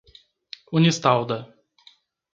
[0.79, 1.37] Unistalda